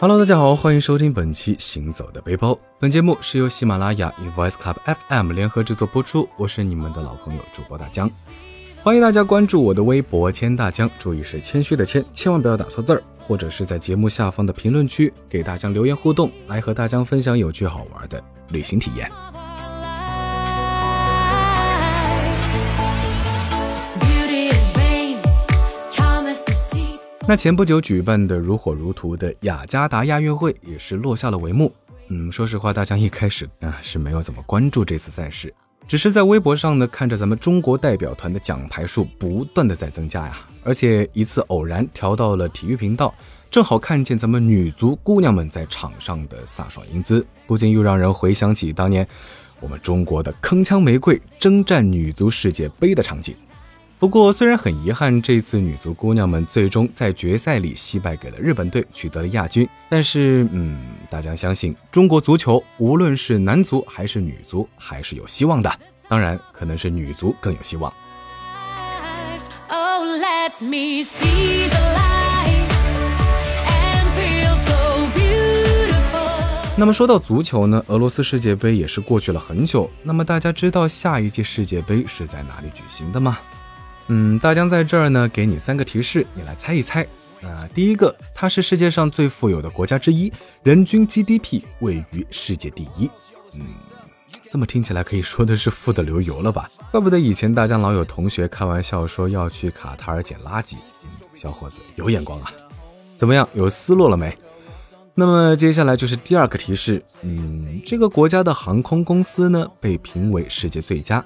[0.00, 2.52] Hello，大家好，欢迎收听本期《行走的背包》。
[2.78, 4.76] 本节目是由喜马拉雅与 Voice Club
[5.08, 6.28] FM 联合制作播出。
[6.36, 8.08] 我是你们的老朋友主播大江，
[8.84, 13.02] 欢迎大家关注我的微博“千大江”，注意是谦虚的谦，千万不要打错字儿。
[13.18, 19.10] 或者是在节目下方的评论区给大江留言互动，来和大江分享有趣好玩的旅行体验。
[27.28, 31.70] 那前不久举办的如火如荼的雅加达亚运会也是落下了帷幕。
[32.06, 35.52] 嗯，说实话，大家一开始啊是没有怎么关注这次赛事，
[35.86, 43.14] 只是在微博上呢看着咱们中国代表团的奖牌数不断的在增加呀，而且一次偶然调到了体育频道，
[43.50, 49.06] 正好看见咱们女足姑娘们在场上的飒爽英姿，不禁又让人回想起当年
[49.60, 53.36] 我们中国的铿锵玫瑰征战女足世界杯的场景。
[53.98, 59.68] 不过，虽然很遗憾，这次女足姑娘们最终在决赛里惜败给了日本队，取得了亚军。
[59.88, 65.68] 但是，嗯，大家相信中国足球，无论是男足还是女足，还是有希望的。
[66.06, 67.92] 当然，可能是女足更有希望。
[76.76, 79.90] 那么说到足球呢，俄罗斯世界杯也是过去了很久。
[80.04, 83.38] 那么大家知道下一届世界杯是在哪里举行的吗？
[84.08, 87.06] 嗯，大江在这儿呢，给你三个提示，你来猜一猜。
[87.42, 90.32] 啊，第一个，它是世界上最富有的国家之一，
[90.62, 93.08] 人均 GDP 位于世界第一。
[93.54, 93.66] 嗯，
[94.50, 96.68] 这么听起来可以说的是富得流油了吧？
[96.90, 100.74] 怪不得以前大江老有同学开玩笑说要去卡塔尔捡垃圾。
[101.34, 102.50] 小伙子有眼光啊！
[103.16, 104.34] 怎么样，有思路了没？
[105.14, 107.04] 那么接下来就是第二个提示。
[107.22, 111.24] 嗯，这个国家的航空公司呢，被评为世界最佳。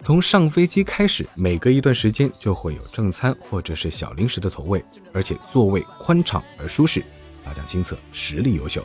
[0.00, 4.82] 从上飞机开始，每隔一段时间就会有正餐或者是小零食的投喂，
[5.12, 7.02] 而且座位宽敞而舒适，
[7.44, 8.84] 大家亲测实力优秀。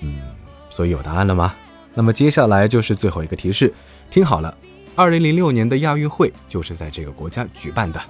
[0.00, 0.20] 嗯，
[0.68, 1.54] 所以有答案了吗？
[1.94, 3.72] 那么接下来就是最后一个提示，
[4.10, 4.54] 听好了，
[4.96, 8.00] 二零零六年的亚运会就是在这个国家举办的，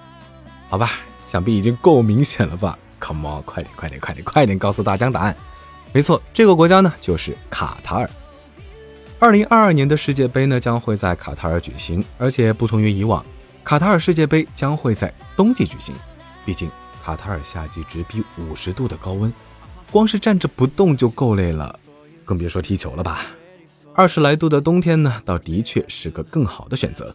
[0.71, 0.93] 好吧？
[1.27, 5.37] 想必已经够明显了吧？Come on，快点，快点，快点，快点告诉大家答案。
[5.93, 8.10] 没错，这个国家呢就是卡塔尔。
[9.24, 13.24] 二零二二年的世界杯呢将会在卡塔尔举行，而且不同于以往，
[13.64, 15.94] 卡塔尔世界杯将会在冬季举行。
[16.44, 16.70] 毕竟
[17.02, 19.32] 卡塔尔夏季直逼五十度的高温，
[19.90, 21.80] 光是站着不动就够累了，
[22.26, 23.22] 更别说踢球了吧。
[23.94, 27.10] 二十来度的冬天呢，倒的确是个更好的选择。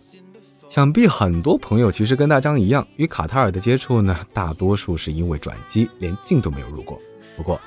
[0.67, 6.99] 想必很多朋友其实跟大江一样，与卡塔尔的接触呢，大多数是因为转机，连境都没有入过。
[7.37, 7.61] 不过。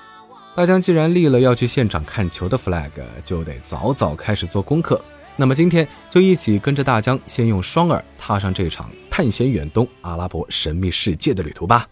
[0.54, 2.90] 大江既然立了要去现场看球的 flag，
[3.24, 5.02] 就得早早开始做功课。
[5.34, 11.86] 那么今天就一起跟着大江，先用双耳踏上这场探险远东阿拉伯神秘世界的旅途吧。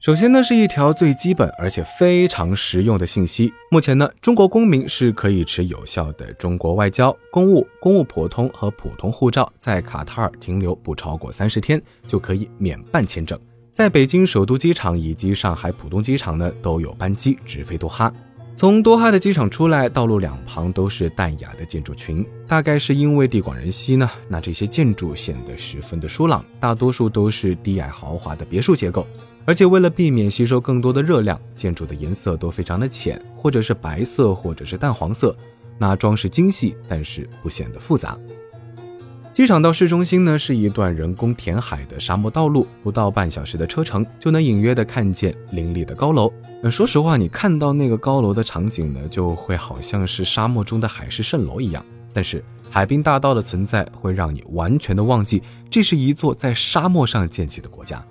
[0.00, 3.52] 首先呢，是一条最基本而且非常实用的信息。
[3.70, 13.38] 目前呢，中国公民是可以持有效的中国外交、公务、公务普通和普通护照，在卡塔尔停留不超过三十天，就可以免办签证。
[13.74, 18.10] 在北京首都机场以及上海浦东机场呢，都有班机直飞多哈。
[18.56, 29.06] 从多哈的机场出来，道路两旁都是淡雅的建筑群，大概是因为地广人稀呢，那这些建筑显得十分的疏朗，大多数都是低矮豪华的别墅结构。
[29.44, 35.34] 而且为了避免吸收更多的热量，建筑的颜色都非常的浅，或者是白色，或者是淡黄色。
[35.78, 38.18] 那装饰精细，但是不显得复杂。
[39.32, 46.30] 机场到市中心呢是一段人工填海的沙漠道路，不到半小时的车程就能隐约的看见林立的高楼。
[46.62, 51.82] 嗯，说实话，你看到那个高楼的场景呢，就会好像是沙漠中的海市蜃楼一样。
[52.12, 58.04] 但是海滨大道的存在会让你完全的忘记，这是一座在沙漠上建起的国家。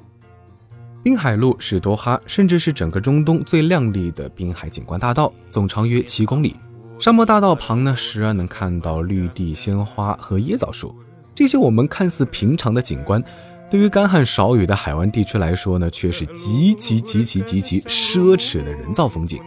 [1.02, 6.56] 滨海路是多哈，甚至是整个中东最亮丽的滨海景观大道，总长约七公里。
[7.00, 10.94] 沙漠大道旁呢，时而能看到绿地、鲜花和椰枣树。
[11.34, 13.24] 这些我们看似平常的景观，
[13.72, 19.42] 对于干旱少雨的海湾地区来说呢，却是极其极其极其奢侈的人造风景。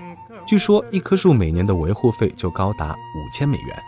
[0.46, 3.82] 据说一棵树每年的维护费就高达五千美元。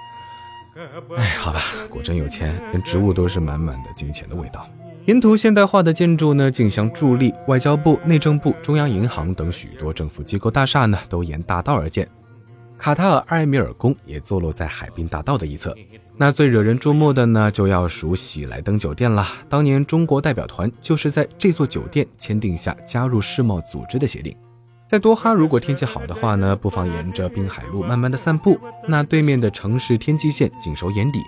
[1.16, 4.68] 哎，好吧，果真有钱，连植物都是满满的金钱的味道。
[5.06, 12.08] 沿途现代化的建筑呢，竞相伫立，外交部、内政部、中央银行等许多政府机构大厦呢，都沿大道而建。
[12.78, 15.76] 卡塔尔埃米尔宫也坐落在海滨大道的一侧。
[16.16, 19.28] 那最惹人注目的呢，就要数喜来登酒店了。
[19.46, 24.34] 当年中国代表团就是在这座酒店签订下加入世贸组织的协定。
[24.88, 28.58] 在多哈，如果天气好的话呢，不妨沿着滨海路慢慢的散步。
[28.88, 31.20] 那对面的城市天际线尽收眼底，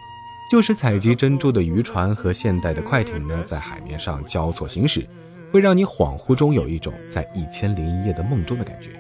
[0.49, 5.05] 就是采集珍珠的渔船和现代的快艇呢，在海面上交错行驶，
[5.51, 8.91] 会让你恍惚中有一种在一千零一夜的梦中的感觉。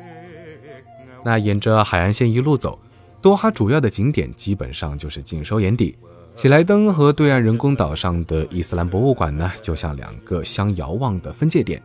[1.24, 2.78] 那沿着海岸线一路走，
[3.22, 5.96] 多哈主要的景点基本上就是尽收眼底。
[6.34, 11.80] 喜来登和对岸人工岛上的伊斯兰博物馆呢，就像两个相遥望的分界点。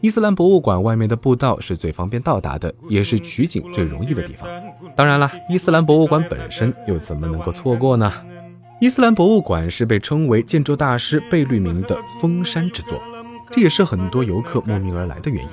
[0.00, 4.48] 伊斯兰博物馆外面的步道是最方便到达的，也是取景最容易的地方。
[4.96, 8.12] 当然了，伊斯兰博物馆本身又怎么能够错过呢？
[8.80, 13.02] 伊斯兰博物馆是被称为建筑大师贝聿铭的封山之作，
[13.50, 15.50] 这也是很多游客慕名而来的原因。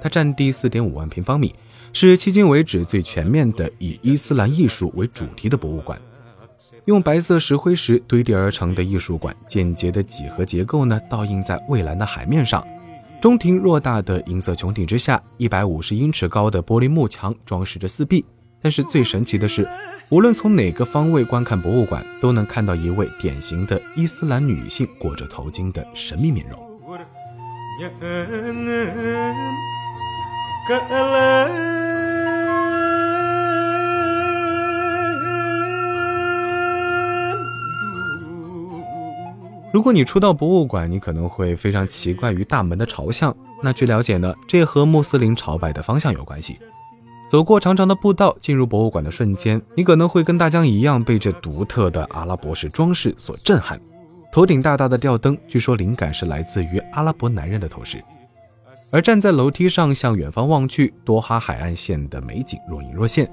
[0.00, 1.54] 它占地四点五万平方米，
[1.92, 5.96] 是迄今为止最全面的以伊斯兰艺术为主题的博物馆。
[6.86, 12.66] 用白色石灰石堆叠而成的艺术馆，简洁的几何结构呢，倒映在蔚蓝的海面上。
[13.20, 18.24] 中庭偌大的银色穹顶之下，一百五十英尺高的玻璃幕墙装饰着四壁。
[18.64, 19.68] 但是最神奇的是，
[20.08, 26.58] 无论从哪个方位观看博物馆，都能看到一位典型的伊斯兰女性裹着头巾的神秘面容。
[39.70, 43.36] 如果你初到博物馆，你可能会非常奇怪于大门的朝向。
[43.62, 46.58] 那据了解呢，这和穆斯林朝拜的方向有关系。
[47.34, 53.76] 走过长长的步道，进入博物馆的瞬间，你可能会跟大江一样被这独特的阿拉伯式装饰所震撼。
[54.30, 58.00] 头顶大大的吊灯，据说灵感是来自于阿拉伯男人的头饰。
[58.92, 63.28] 而站在楼梯上向远方望去，多哈海岸线的美景若隐若现。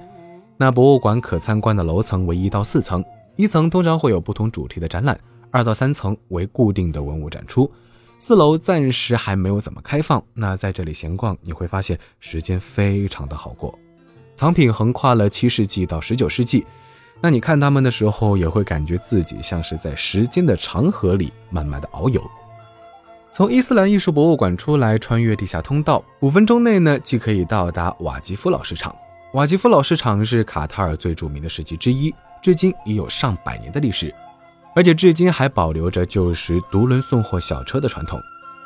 [0.56, 3.04] 那博物馆可参观的楼层为一到四层，
[3.36, 5.16] 一层通常会有不同主题的展览。
[5.52, 7.70] 二到三层为固定的文物展出，
[8.18, 10.20] 四楼暂时还没有怎么开放。
[10.34, 13.78] 那在这里闲逛，你会发现时间非常的好过。
[14.42, 16.66] 藏品横跨了七世纪到十九世纪，
[17.20, 22.20] 那你看他们的时候，也会感觉自己像是在时间的长河里慢慢的遨游。
[23.30, 28.92] 从伊斯兰艺术博物馆出来，穿越地下通道，五分钟内呢，既可以到达瓦吉夫老市场。
[29.34, 32.12] 瓦吉夫老市场是卡塔尔最著名的市集之一，
[32.42, 34.12] 至今已有上百年的历史。
[34.74, 38.20] 而且至今还保留着旧时独轮送货小车的传统。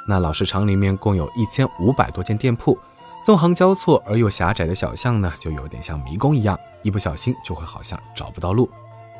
[0.09, 2.79] 那老市场里面共有一千五百多间店铺，
[3.27, 8.71] 纵横交错而又狭窄的小巷呢，就有点像迷宫一样，一不小心就会好像找不到路。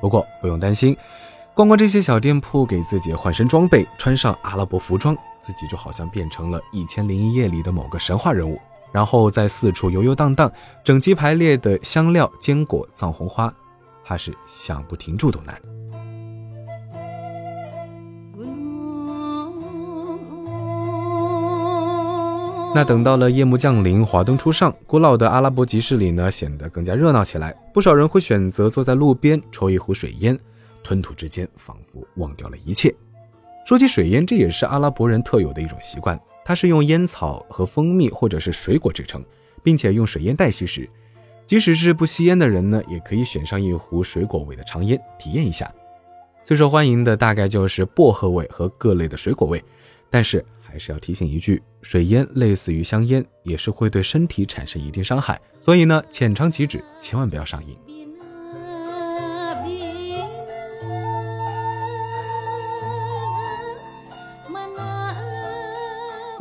[0.01, 0.97] 不过不用担心，
[1.55, 8.61] 逛逛这些小店铺，给自己换身装备，穿上阿拉伯服装，自己就好像变成了一千零一夜里的某个神话人物，
[8.93, 10.49] 然后在四处游游荡荡，
[10.85, 13.53] 整齐排列的香料、坚果、藏红花，
[14.05, 15.61] 怕是想不停住都难。
[22.75, 27.55] 那等到了夜幕降临，华灯初上，古老的阿拉伯集市里呢，显得更加热闹起来。
[27.73, 30.39] 不少人会选择坐在路边抽一壶水烟，
[30.83, 32.95] 吞吐之间仿佛忘掉了一切。
[33.67, 39.25] 说起水烟，这也是阿拉伯人特有的一种习惯，它是用烟草和蜂蜜或者是水果制成，
[39.63, 40.87] 并且用水烟袋吸食。
[41.47, 45.73] 即使是不吸烟的人呢，也可以选上一壶水果味的长烟体验一下。
[46.45, 49.65] 最受欢迎的大概就是薄荷味和各类的水果味，
[50.11, 50.45] 但是。
[50.69, 57.79] 还是要提醒一句，水烟类似于香烟，也是会对身体产生一定伤害，所以呢，浅尝即止，千万不要上瘾。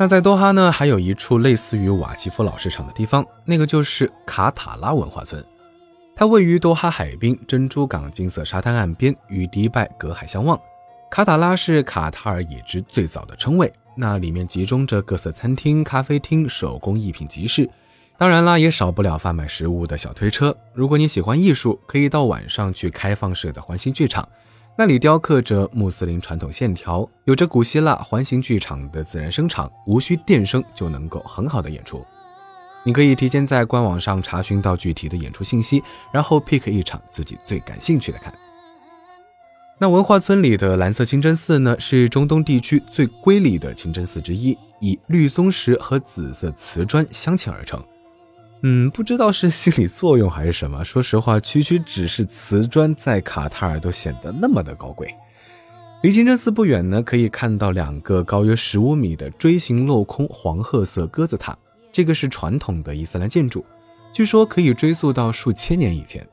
[0.00, 5.42] 那在多哈呢，还有一处类似于瓦吉夫老市场的地方，那个就是卡塔拉文化村，
[6.16, 10.60] 它位于多哈海滨珍珠港金色沙滩岸边，与迪拜隔海相望。
[11.10, 13.72] 卡塔拉是卡塔尔已知最早的称谓。
[13.96, 17.68] 那里面集中着各色餐厅、咖啡厅、手工艺品集市，
[18.18, 20.54] 当然啦，也少不了贩卖食物的小推车。
[20.74, 24.28] 如果你喜欢艺术，可以到晚上去开放式的环形剧场，
[24.76, 32.04] 那里雕刻着穆斯林传统线条，有着古希腊环形剧场的自然声场，无需电声就能够很好的演出。
[32.84, 35.82] 你可以提前在官网上查询到具体的演出信息，
[36.12, 38.32] 然后 pick 一场自己最感兴趣的看。
[39.78, 47.78] 那文化村里的蓝色清真寺呢，是中东地区最瑰丽的清真寺之一，以绿松石和紫色瓷砖镶嵌而成。
[48.62, 55.06] 嗯，不知道是心理作用还是什么，说实话，区区只是瓷砖，在卡塔尔都显得那么的高贵。
[56.02, 61.54] 离清真寺不远呢，可以看到两个高约十五米的锥形镂空黄褐色鸽子塔，
[61.92, 63.62] 这个是传统的伊斯兰建筑，
[64.10, 66.26] 据说可以追溯到数千年以前。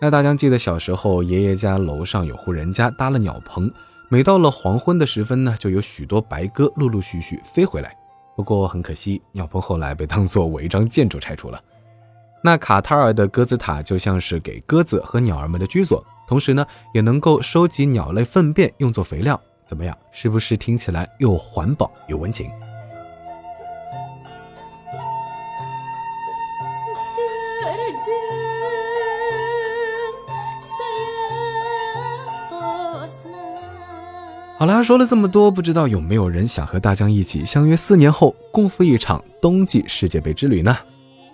[0.00, 3.72] 那大江记得小时候，爷爷家楼上有户人家搭了鸟棚，
[4.08, 7.96] 每到了黄昏的时分呢，就有许多白鸽陆陆续续飞回来。
[8.36, 11.62] 不过很可惜，鸟棚后来被当作违章建筑拆除了。
[12.42, 19.40] 那卡塔尔的鸽子塔就像是给鸽子和鸟儿们的居所，同时呢，也能够收集鸟类粪便用作肥料。
[19.64, 19.96] 怎么样？
[20.12, 22.50] 是不是听起来又环保又温情？
[34.56, 40.76] 好啦，说了这么多，不知道有没有人想和大江一起相约四年后共赴一场冬季世界杯之旅呢？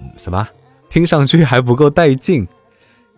[0.01, 0.49] 嗯，什么？
[0.89, 2.49] 听上去还不够带劲？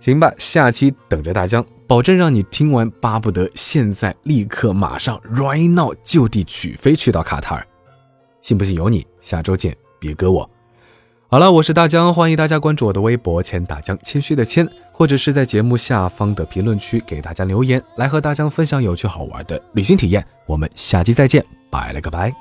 [0.01, 7.65] 行吧，下期等着大江，保证让你听完巴不得现在立刻马上 right now 就地取飞去到卡塔尔，
[8.41, 9.07] 信不信由你。
[9.21, 10.51] 下周见，别割我。
[11.33, 20.23] 好了，我是大江，欢迎大家关注我的微博“钱大江”，谦虚的谦，或者是在节目下方的评论区给大家留言，来和大江分享有趣好玩的旅行体验。
[20.45, 22.35] 我们下期再见，拜了个拜。